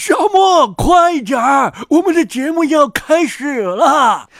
[0.00, 4.30] 小莫，快点儿，我们的节目要开始了。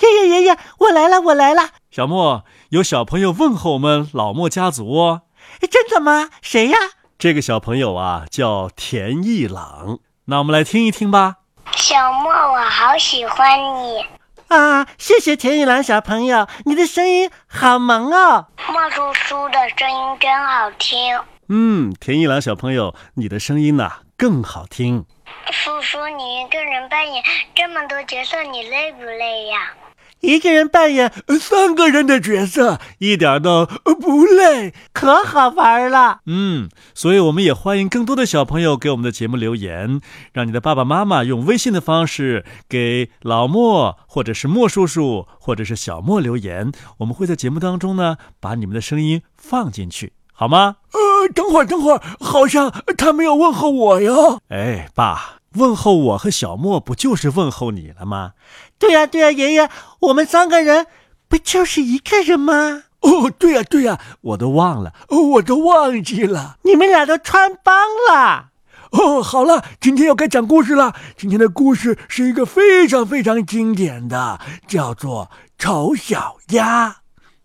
[0.00, 1.70] 爷爷爷爷，我来了，我来了。
[1.90, 5.22] 小莫，有小朋友问候我们老莫家族哦。
[5.68, 6.30] 真的吗？
[6.40, 6.78] 谁呀？
[7.18, 9.98] 这个小朋友啊，叫田一朗。
[10.26, 11.38] 那我们来听一听吧。
[11.74, 14.06] 小莫，我好喜欢你
[14.46, 14.86] 啊！
[14.96, 18.46] 谢谢田一朗小朋友，你的声音好萌哦。
[18.68, 21.20] 莫叔叔的声音真好听。
[21.48, 23.90] 嗯，田一朗小朋友，你的声音呢
[24.24, 25.04] 更好听。
[25.50, 27.22] 叔叔，你一个人扮演
[27.54, 29.74] 这么多角色，你累不累呀？
[30.20, 36.20] 一个人扮演三个人的角色，一点都不累，可好玩了。
[36.24, 40.00] 嗯，所以我们也欢迎更多的小朋友给我们的节目留言，
[40.32, 50.76] 让你的爸爸妈妈用微信的方式给老莫或者是莫叔叔或者是小莫留言，我们会在节目当中呢把你们的声音放进去，好吗？
[50.92, 54.40] 呃，等会儿，等会儿，好像他没有问候我哟。
[54.48, 55.40] 哎，爸。
[55.54, 58.32] 问候我和小莫，不就是问候你了吗？
[58.76, 60.88] 对呀，对呀，爷爷，我们三个人
[61.28, 62.82] 不就是一个人吗？
[63.02, 67.76] 哦，对呀，对呀，我都忘了，我都忘记了，你们俩都穿帮
[68.10, 68.46] 了。
[68.90, 70.92] 哦，好了，今天要该讲故事了。
[71.16, 75.26] 今天的故事是一个非常非常经典的，叫做
[75.56, 76.88] 《丑小鸭》。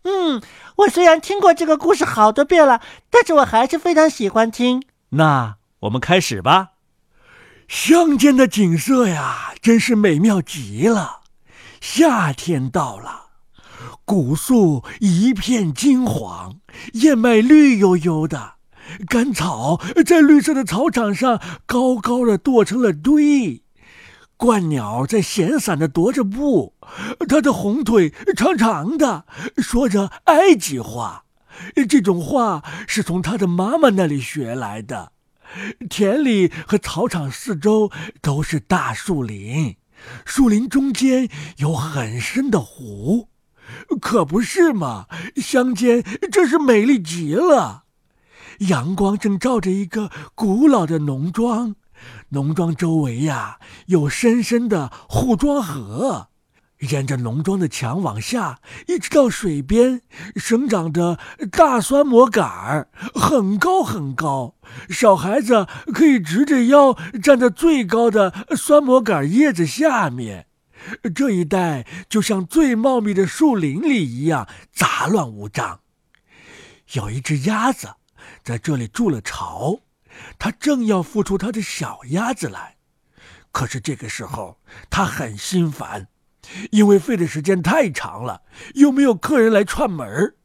[0.04, 0.42] 嗯，
[0.78, 4.82] 我虽然听过这个故事好多遍了，但是我还是非常喜欢听。
[5.10, 6.70] 那我们开始吧。
[7.68, 11.22] 乡间的景色呀，真是美妙极了。
[11.80, 13.28] 夏天到了，
[14.06, 16.56] 古树一片金黄，
[16.94, 18.54] 燕麦绿油油的，
[19.08, 23.64] 干草在绿色的草场上高高的垛成了堆。
[24.40, 26.74] 鹳鸟在闲散的踱着步，
[27.28, 29.26] 它的红腿长长的，
[29.58, 31.26] 说着埃及话，
[31.90, 35.12] 这种话是从它的妈妈那里学来的。
[35.90, 39.76] 田里和草场四周都是大树林，
[40.24, 43.28] 树林中间有很深的湖，
[44.00, 45.08] 可不是嘛？
[45.36, 47.84] 乡间真是美丽极了。
[48.70, 51.76] 阳光正照着一个古老的农庄，
[52.30, 56.28] 农庄周围呀有深深的护庄河。
[56.92, 60.02] 沿着农庄的墙往下，一直到水边，
[60.38, 61.20] 生长着
[61.52, 64.56] 大酸蘑杆儿，很高很高。
[64.90, 70.48] 小孩子可以直着腰站在最高的酸蘑杆叶子下面。
[71.14, 75.82] 这一带就像最茂密的树林里一样杂乱无章。
[76.94, 77.90] 有一只鸭子
[78.42, 79.82] 在这里筑了巢，
[80.38, 82.78] 他正要孵出他的小鸭子来，
[83.52, 84.60] 可是这个时候
[84.90, 86.08] 他很心烦。
[86.72, 88.42] 因为费的时间太长了，
[88.76, 90.36] 又没有客人来串门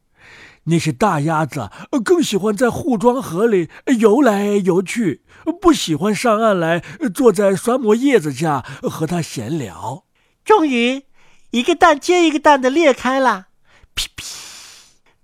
[0.65, 1.71] 那些大鸭子
[2.03, 3.69] 更喜欢在护庄河里
[3.99, 5.23] 游来游去，
[5.61, 10.05] 不喜欢上岸来坐在酸磨叶子下和他闲聊。
[10.43, 11.05] 终于，
[11.51, 13.47] 一个蛋接一个蛋的裂开了，
[13.95, 14.25] 噼噼，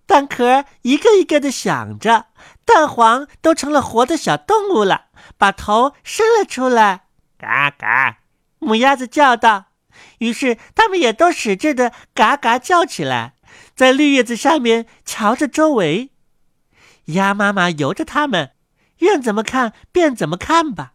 [0.06, 2.28] 蛋壳一个一个的响着，
[2.73, 7.07] 蛋黄都成了活的小动物了，把头伸了出来。
[7.37, 8.19] 嘎嘎，
[8.59, 9.65] 母鸭子叫道。
[10.19, 13.33] 于是，它们也都使劲的嘎嘎叫起来，
[13.75, 16.11] 在绿叶子下面瞧着周围。
[17.05, 18.51] 鸭妈妈由着它们，
[18.99, 20.93] 愿怎么看便怎么看吧，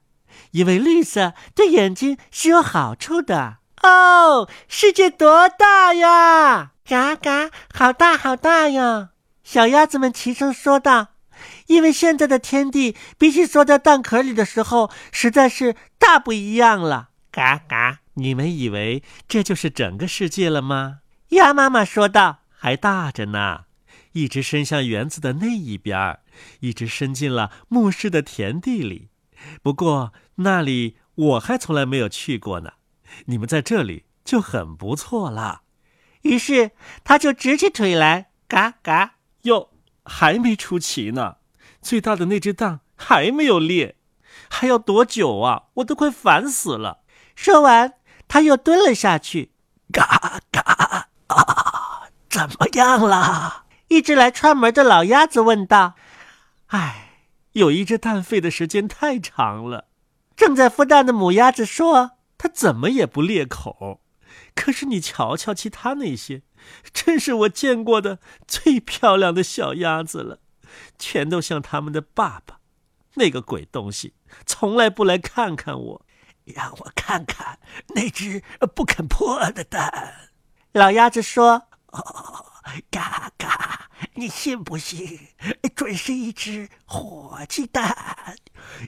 [0.53, 3.59] 因为绿色对眼睛是有好处的。
[3.83, 6.73] 哦，世界多大呀！
[6.89, 9.11] 嘎嘎，好大好大呀！
[9.45, 11.09] 小鸭子们齐声说道
[11.67, 18.01] ：“因为现在的天地比起缩在蛋壳里的时候，实在是大不一样了。”嘎嘎。
[18.15, 21.01] 你们以为这就是整个世界了吗？
[21.31, 23.65] 鸭妈妈说道：“还大着呢，
[24.13, 26.21] 一直伸向园子的那一边，
[26.61, 29.11] 一直伸进了牧师的田地里。
[29.63, 32.73] 不过那里我还从来没有去过呢。
[33.27, 35.63] 你们在这里就很不错了。”
[36.23, 36.71] 于是
[37.05, 39.71] 他就直起腿来，嘎嘎，哟，
[40.05, 41.37] 还没出奇呢。
[41.87, 43.97] 最大的那只蛋还没有裂，
[44.51, 45.65] 还要多久啊？
[45.75, 47.03] 我都快烦死了。
[47.37, 47.95] 说完。
[48.29, 49.53] 他又蹲了下去，
[49.93, 52.09] 嘎嘎啊！
[52.29, 53.67] 怎么样了？
[53.87, 55.95] 一只来串门的老鸭子问道。
[56.67, 57.21] 唉，
[57.53, 59.87] 有一只蛋费的时间太长了。
[60.35, 64.01] 正在孵蛋的母鸭子说：“它怎么也不裂口。
[64.57, 66.43] 可是你瞧瞧其他那些，
[66.93, 68.19] 真是我见过的
[68.49, 70.41] 最漂亮的小鸭子了，
[70.99, 72.61] 全都像他们的爸爸。
[73.15, 74.15] 那个鬼东西
[74.45, 76.03] 从来不来看看我。”
[76.47, 77.59] 让我看看
[77.89, 78.41] 那只
[78.73, 80.31] 不肯破的蛋。
[80.71, 82.47] 老鸭子说：“哦，
[82.89, 85.31] 嘎嘎，你信不信？
[85.75, 88.37] 准是一只火鸡蛋。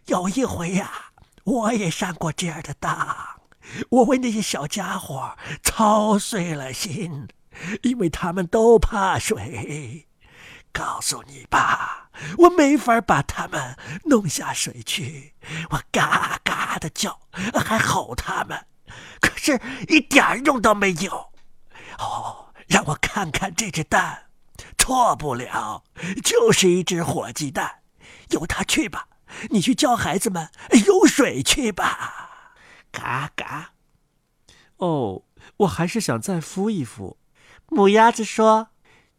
[0.07, 1.11] 有一回呀，
[1.43, 3.41] 我也上过这样的当，
[3.91, 7.27] 我为那些小家伙操碎了心，
[7.83, 10.07] 因为他们都怕水。
[10.73, 15.35] 告诉你吧，我没法把他们弄下水去，
[15.71, 17.21] 我嘎嘎的叫，
[17.55, 18.67] 还吼他们，
[19.21, 21.33] 可是一点用都没有。
[21.99, 24.27] 哦，让我看看这只蛋，
[24.77, 25.83] 错不了，
[26.23, 27.81] 就是一只火鸡蛋，
[28.31, 29.09] 由它去吧。
[29.51, 30.51] 你去教孩子们
[30.87, 32.55] 游水去吧。
[32.93, 33.73] 嘎嘎。
[34.77, 35.25] 哦，
[35.59, 37.17] 我还是想再孵一孵。
[37.69, 38.69] 母鸭子说。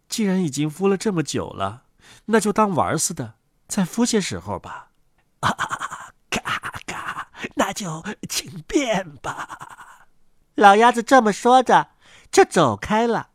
[0.09, 1.83] 既然已经孵了这么久了，
[2.25, 3.35] 那就当玩似的，
[3.67, 4.89] 再孵些时候吧。
[5.39, 10.07] 啊，嘎嘎，那就请便吧。
[10.55, 11.91] 老鸭子这么说着，
[12.31, 13.29] 就走开了。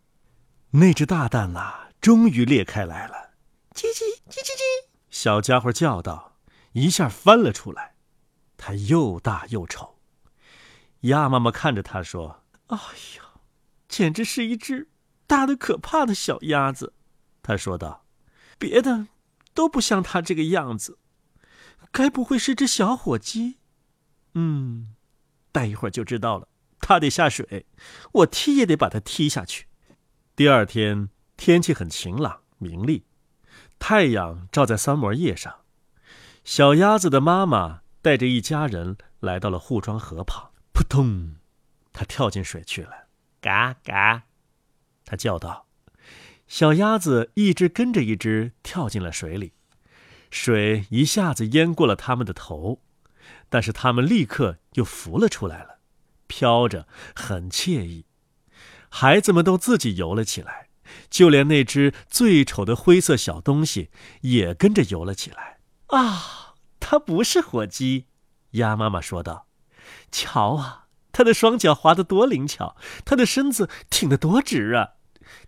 [0.72, 3.30] 那只大蛋呐，终于裂开来了。
[3.74, 6.36] 叽叽叽叽叽，小家伙叫道，
[6.72, 7.94] 一下翻了出来。
[8.56, 9.98] 它又大又丑。
[11.02, 13.40] 鸭妈妈看着它说：“哎呀，
[13.88, 14.90] 简直是一只……”
[15.26, 16.92] 大的可怕的小鸭子，
[17.42, 18.04] 他说道
[18.58, 19.08] ：“别的
[19.54, 20.98] 都不像它这个样子，
[21.90, 23.58] 该不会是只小火鸡？
[24.34, 24.94] 嗯，
[25.52, 26.48] 待一会儿就知道了。
[26.80, 27.66] 它得下水，
[28.12, 29.66] 我踢也得把它踢下去。”
[30.36, 33.06] 第二天天气很晴朗明丽，
[33.78, 35.60] 太阳照在三膜叶上。
[36.44, 41.36] 小鸭子的妈妈带着一家人来到了护庄河旁，扑通，
[41.92, 43.06] 它跳进水去了，
[43.40, 44.24] 嘎嘎。
[45.04, 45.66] 他叫道
[46.48, 49.52] ：“小鸭子一只跟着一只跳进了水里，
[50.30, 52.80] 水一下子淹过了它们的头，
[53.48, 55.78] 但是它们立刻又浮了出来了，
[56.26, 58.06] 飘着很惬意。
[58.88, 60.68] 孩子们都自己游了起来，
[61.10, 63.90] 就连那只最丑的灰色小东西
[64.22, 65.58] 也跟着游了起来。
[65.88, 68.06] 啊，它不是火鸡，
[68.52, 69.48] 鸭妈妈说道
[70.10, 74.93] ：“瞧啊！”它的双脚滑得多灵巧，它的身子挺得多直啊！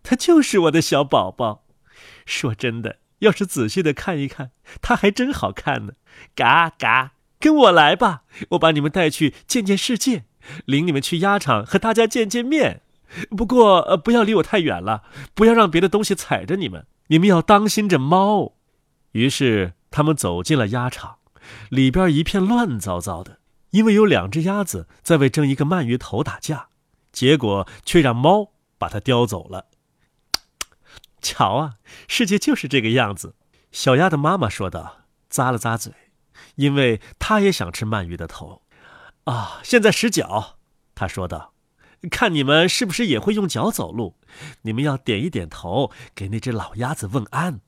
[0.02, 1.64] 它就是我的小宝宝。
[2.24, 4.50] 说真的，要是仔细的看一看，
[4.80, 5.94] 它还真好看呢。
[6.34, 10.24] 嘎嘎，跟我来吧，我把你们带去见见世界，
[10.64, 12.82] 领你们去鸭场和大家见见面。
[13.36, 15.04] 不过，呃，不要离我太远了，
[15.34, 16.86] 不要让别的东西踩着你们。
[17.08, 18.54] 你们要当心着猫。
[19.12, 21.18] 于是，他们走进了鸭场，
[21.70, 23.38] 里边一片乱糟糟的。
[23.70, 26.68] 因为有两只鸭子在为争一个鳗鱼头打架，
[27.12, 29.66] 结果却让猫把它叼走了。
[31.26, 31.75] 瞧啊，
[32.06, 33.34] 世界就是这个样子。
[33.73, 35.93] 小鸭的妈妈说道，咂了咂嘴，
[36.55, 38.62] 因为她也想吃鳗鱼的头。
[39.25, 40.58] 啊，现在使脚，
[40.94, 41.52] 他说道，
[42.11, 44.17] 看你们是不是也会用脚走路？
[44.62, 47.61] 你们要点一点头，给那只老鸭子问安。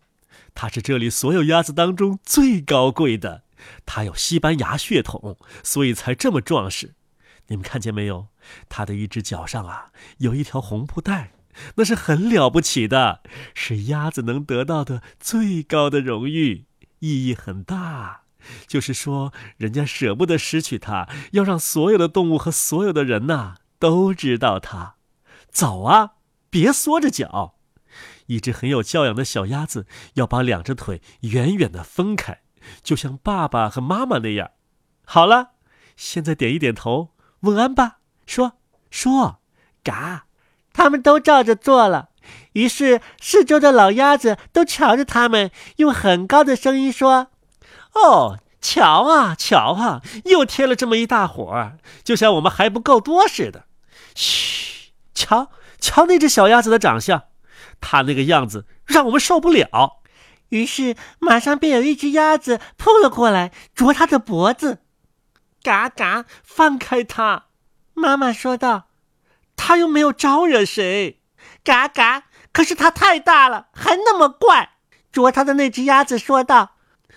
[0.55, 3.43] 它是这里所有鸭子当中最高贵的。
[3.85, 6.95] 它有西班牙血统，所以才这么壮实。
[7.49, 8.29] 你们看见没有？
[8.69, 11.33] 它的一只脚上啊，有一条红布带，
[11.77, 13.23] 那是很了不起的，
[13.55, 16.67] 是鸭子能得到的最高的荣誉，
[17.01, 18.23] 意义很大。
[18.67, 24.95] 就是说，人家舍不得失去它，要让所有的动物和所有的人呐都知道它。
[25.51, 26.13] 走啊，
[26.49, 27.57] 别缩着脚。
[28.27, 32.43] 一只很有教养的小鸭子要把两只腿远远的分开。
[32.83, 34.51] 就像爸爸和妈妈那样，
[35.05, 35.53] 好了，
[35.97, 38.01] 现在点一点头，问安吧。
[38.27, 38.59] 说
[38.91, 39.41] 说，
[39.83, 40.27] 嘎，
[40.79, 42.11] 他们都照着做了。
[42.53, 47.27] 于是四周的老鸭子都瞧着他们，用很高的声音说
[47.95, 53.65] ：“哦，瞧啊，瞧啊，又添了这么一大伙儿，就像我们还不够多似的。”
[54.15, 57.25] 嘘，瞧瞧那只小鸭子的长相，
[57.81, 59.99] 它那个样子让我们受不了。
[60.51, 64.79] 于是，马上便有一只鸭子扑了过来，啄它的脖子。
[65.65, 67.47] 嘎嘎，放开它！
[67.95, 68.88] 妈妈说道。
[69.59, 71.21] 它又没有招惹谁。
[71.63, 72.23] 嘎嘎，
[72.53, 74.71] 可是他太大了，还那么怪。
[75.13, 76.77] 啄他的那只鸭子说道。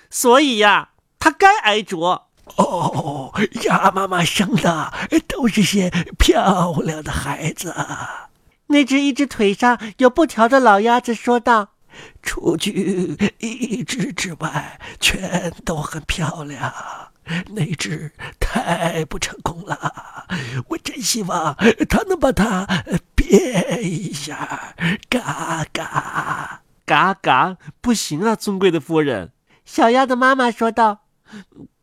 [0.09, 2.27] 所以呀，他该挨啄。
[2.57, 3.31] 哦，
[3.63, 4.91] 鸭妈妈生的
[5.27, 7.73] 都是些漂亮的孩子。
[8.67, 11.69] 那只一只腿上有布条的老鸭子说道。
[12.23, 16.73] 除去一只之外，全都很漂亮。
[17.49, 20.27] 那只太不成功了，
[20.69, 21.55] 我真希望
[21.87, 22.67] 他能把它
[23.15, 24.75] 变一下。
[25.09, 27.57] 嘎嘎嘎嘎！
[27.79, 29.31] 不行啊，尊贵的夫人。
[29.63, 31.05] 小鸭的妈妈说道：“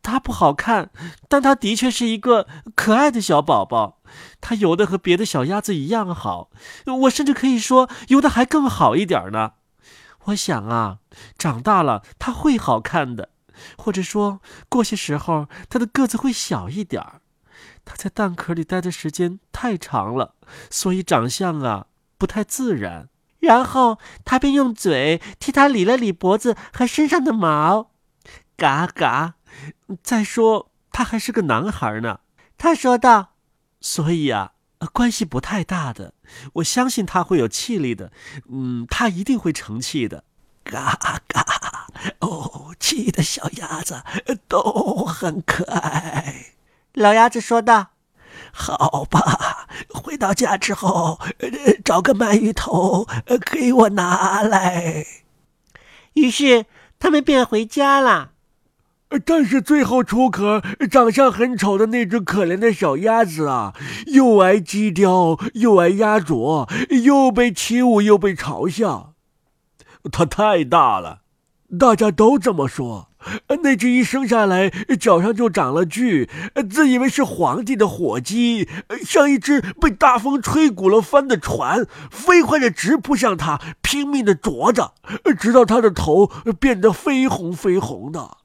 [0.03, 0.91] 它不好看，
[1.29, 4.01] 但它的确是一个可爱的小宝宝。
[4.41, 6.51] 它游的和别的小鸭子一样好，
[7.03, 9.53] 我甚至可以说游的还更好一点呢。
[10.25, 10.99] 我想啊，
[11.39, 13.31] 长大了它会好看的，
[13.77, 17.21] 或者说过些时候它的个子会小一点儿。
[17.85, 20.35] 它在蛋壳里待的时间太长了，
[20.71, 21.87] 所以长相啊
[22.17, 23.09] 不太自然。
[23.41, 27.93] 然后他便用嘴替它理了理脖子和身上的毛，
[28.57, 29.37] 嘎嘎。
[30.03, 32.21] 再说他还是个男孩呢，
[32.59, 33.35] 他说道。
[33.81, 34.53] 所以啊，
[34.93, 36.15] 关系不太大的。
[36.55, 38.13] 我相信他会有气力的。
[38.51, 40.25] 嗯，他一定会成器的。
[40.69, 41.87] 嘎嘎。
[42.21, 44.03] 哦，气的小鸭子
[44.47, 44.61] 都
[45.05, 46.53] 很可爱。
[46.93, 47.89] 老鸭子说道。
[48.53, 51.21] 好吧，回到家之后，
[51.85, 53.07] 找个鳗鱼头
[53.51, 55.05] 给我拿来。
[56.15, 56.67] 于是
[56.99, 58.31] 他们便回家了。
[59.25, 63.75] 但是最后出壳、长相很丑的那只可怜的小鸭子啊，
[64.07, 66.69] 又挨鸡叼，又挨鸭啄，
[67.05, 69.15] 又被欺侮，又被嘲笑。
[70.11, 71.21] 它太大了，
[71.79, 73.09] 大家都这么说。
[73.63, 76.31] 那只一生下来脚上就长了锯，
[76.71, 78.69] 自以为是皇帝的火鸡，
[79.05, 84.95] 像一只被大风吹鼓了帆的船，飞快地直扑向他，拼命的啄着，
[85.39, 88.37] 直到他的头变得绯红绯红的。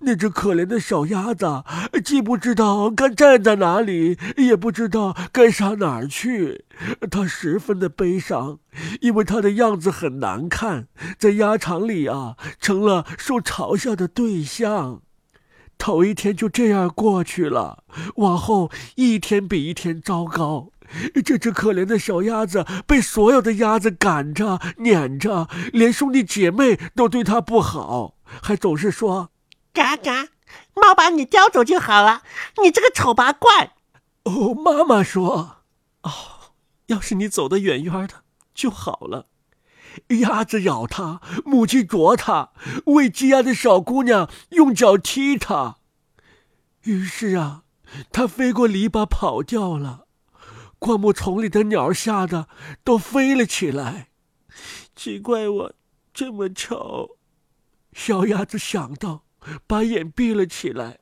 [0.00, 1.64] 那只可怜的小鸭子，
[2.04, 6.64] 既不知道该站在哪里，也不知道该上哪儿去。
[7.10, 8.58] 它十分的悲伤，
[9.00, 15.02] 因为它的样子很难看，在鸭场里啊，成了受嘲笑的对象。
[15.78, 17.84] 头一天就这样过去了，
[18.16, 20.70] 往后一天比一天糟糕。
[21.24, 29.30] 这只可怜的小鸭子被所有的鸭子赶着、撵着，连兄弟姐妹都对它不好，还总是说。
[29.72, 30.28] 嘎嘎，
[30.74, 32.22] 猫把你叼走就好了。
[32.62, 33.74] 你这个丑八怪！
[34.24, 35.62] 哦，妈妈说，
[36.02, 36.10] 哦，
[36.86, 38.24] 要是你走得远远的
[38.54, 39.28] 就好了。
[40.20, 42.50] 鸭子咬它，母鸡啄它，
[42.86, 45.78] 喂鸡鸭的小姑娘用脚踢它。
[46.82, 47.64] 于是啊，
[48.12, 50.06] 它飞过篱笆跑掉了。
[50.78, 52.48] 灌木丛里的鸟吓得
[52.82, 54.08] 都飞了起来。
[54.94, 55.72] 奇怪，我
[56.14, 57.18] 这么丑。
[57.92, 59.24] 小鸭子想到。
[59.66, 60.98] 把眼闭了起来，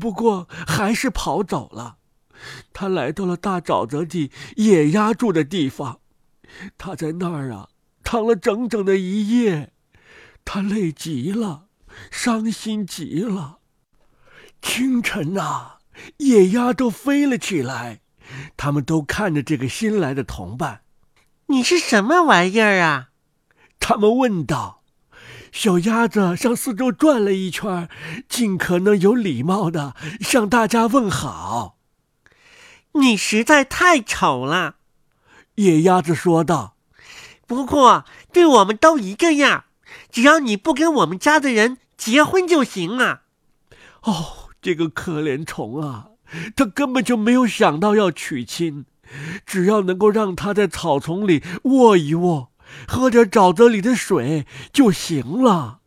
[0.00, 1.98] 不过还是跑走了。
[2.72, 6.00] 他来到了大沼泽地野鸭住的地方，
[6.76, 7.68] 他在那儿啊
[8.02, 9.72] 躺了整整的一夜，
[10.44, 11.66] 他累极了，
[12.10, 13.58] 伤心极了。
[14.60, 15.78] 清晨呐，
[16.18, 18.00] 野鸭都飞了起来，
[18.56, 20.82] 他们都看着这个新来的同伴。
[21.46, 23.10] 你是什么玩意儿啊？
[23.78, 24.83] 他们问道。
[25.54, 27.88] 小鸭子向四周转了一圈，
[28.28, 31.78] 尽可能有礼貌的向大家问好。
[32.94, 34.74] 你实在太丑了，
[35.54, 36.74] 野鸭子说道。
[37.46, 39.66] 不过对我们都一个样，
[40.10, 43.22] 只要你不跟我们家的人结婚就行了。
[44.02, 46.08] 哦，这个可怜虫啊，
[46.56, 48.86] 他根本就没有想到要娶亲，
[49.46, 52.50] 只要能够让他在草丛里卧一卧。
[52.86, 55.80] 喝点沼泽里的水就行了。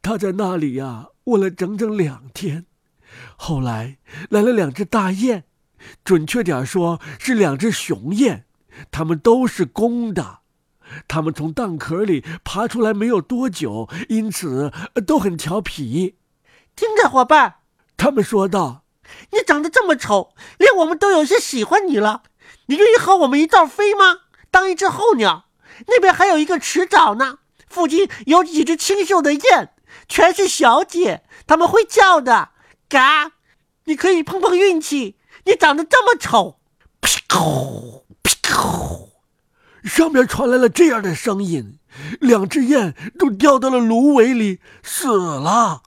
[0.00, 2.66] 他在那里呀，卧了整整两天。
[3.36, 3.98] 后来
[4.30, 5.44] 来了两只大雁，
[6.02, 8.44] 准确点说是两只雄雁，
[8.90, 10.40] 它们都是公的。
[11.08, 14.72] 它们从蛋壳里爬出来没有多久，因此
[15.06, 16.16] 都很调皮。
[16.76, 17.56] 听着，伙伴，
[17.96, 18.84] 他们说道
[19.32, 22.22] ：“你长得这么丑，连我们都有些喜欢你了。
[22.66, 24.20] 你愿意和我们一道飞吗？
[24.50, 25.43] 当一只候鸟？”
[25.86, 27.38] 那边还有一个池沼呢，
[27.68, 29.70] 附近有几只清秀的雁，
[30.08, 32.50] 全是小姐，他们会叫的。
[32.88, 33.32] 嘎，
[33.84, 35.18] 你可以碰碰运气。
[35.46, 36.58] 你长得这么丑，
[37.02, 38.02] 噗噗
[38.42, 39.08] 噗，
[39.84, 41.78] 上面传来了这样的声音，
[42.18, 45.82] 两只雁都掉到了芦苇里死了，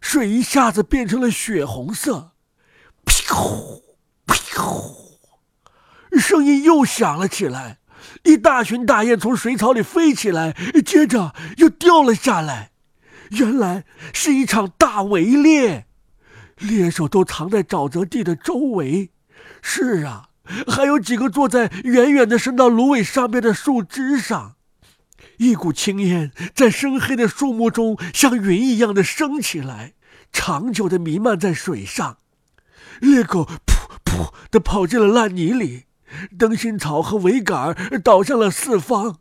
[0.00, 2.32] 水一下子变成了血红色。
[3.04, 3.82] 噗
[4.26, 4.94] 噗，
[6.18, 7.80] 声音又响了起来。
[8.24, 12.70] 一大群大雁从水草里飞起来，接着又掉了下来。
[13.30, 15.86] 原来是一场大围猎，
[16.58, 19.10] 猎手都藏在沼泽地的周围。
[19.60, 20.28] 是啊，
[20.66, 24.54] 还有几个坐在远远的伸到芦苇上面的树枝上。
[25.38, 29.92] 一股青烟在深黑的树木中像云一样的升起来，
[30.32, 32.18] 长久的弥漫在水上。
[33.00, 35.84] 猎狗噗噗地跑进了烂泥里。
[36.38, 39.18] 灯芯草和苇杆倒向了四方，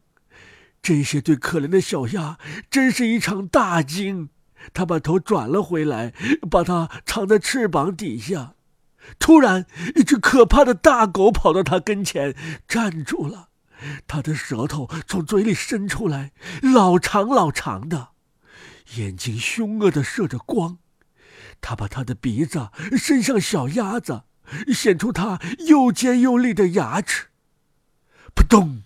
[0.81, 2.37] 这些对可怜的小鸭
[2.69, 4.29] 真是一场大惊。
[4.73, 6.13] 它把头转了回来，
[6.49, 8.55] 把它藏在翅膀底下。
[9.19, 9.65] 突然，
[9.95, 12.35] 一只可怕的大狗跑到它跟前，
[12.67, 13.49] 站住了。
[14.07, 18.09] 它的舌头从嘴里伸出来，老长老长的，
[18.95, 20.79] 眼睛凶恶的射着光。
[21.61, 24.23] 它把它的鼻子伸向小鸭子，
[24.73, 27.27] 显出它又尖又利的牙齿。
[28.35, 28.83] 扑通！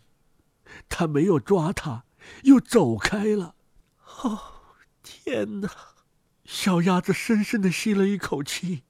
[0.88, 2.03] 他没有抓它，
[2.44, 3.56] 又走开了。
[4.22, 4.39] 哦，
[5.03, 5.70] 天哪！
[6.46, 8.84] 小鸭子深深的吸了一口气。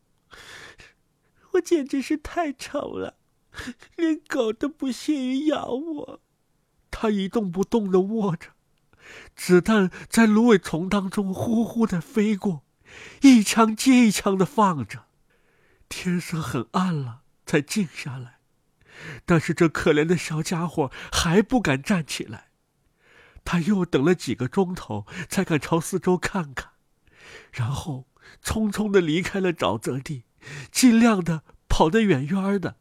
[1.52, 3.18] 我简直是太丑了，
[3.96, 6.22] 连狗都不屑于咬我。
[6.90, 8.50] 它一动不动的卧着，
[9.36, 12.64] 子弹在芦苇丛当中呼呼的飞过，
[13.22, 15.06] 一枪接一枪的放着。
[15.92, 18.40] 天色很暗了，才静下来。
[19.26, 22.48] 但是这可怜的小家伙还不敢站起来。
[23.44, 26.72] 他又等了几个钟头，才敢朝四周看看，
[27.52, 28.08] 然后
[28.42, 30.24] 匆匆的离开了沼泽地。
[30.72, 32.78] 尽量的跑得远远的，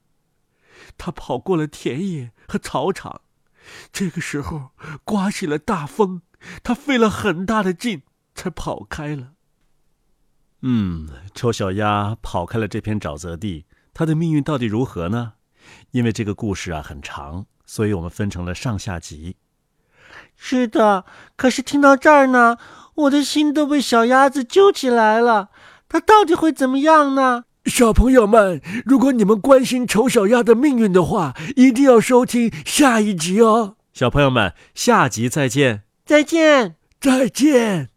[0.96, 3.22] 他跑过了田野和草场。
[3.92, 4.70] 这个时候
[5.04, 6.22] 刮起了大风，
[6.62, 8.02] 他费了很大的劲
[8.34, 9.34] 才跑开了。
[10.62, 13.64] 嗯，丑小鸭跑开了这片沼泽地，
[13.94, 15.34] 它的命运到底如何呢？
[15.92, 19.36] 因为这个故事啊很长，所以我们分成了上下集。
[20.36, 21.04] 是的，
[21.36, 22.56] 可是听到这儿呢，
[22.94, 25.50] 我的心都被小鸭子揪起来了。
[25.88, 27.44] 它到底会怎么样呢？
[27.66, 33.76] 小朋友们，如果你们关心丑小鸭的命运的话，一定要收听下一集哦。
[33.92, 35.82] 小朋友们，下集再见！
[36.06, 36.76] 再见！
[36.98, 37.89] 再见！